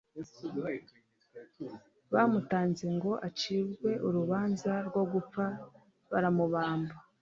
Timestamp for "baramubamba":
6.11-6.93